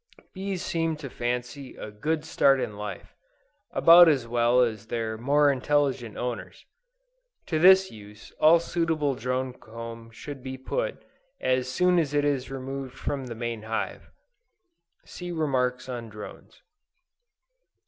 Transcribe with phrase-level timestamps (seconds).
[0.33, 3.13] Bees seem to fancy a good start in life,
[3.69, 6.65] about as well as their more intelligent owners.
[7.45, 11.05] To this use all suitable drone comb should be put,
[11.39, 14.09] as soon as it is removed from the main hive.
[15.05, 16.63] (See remarks on Drones.)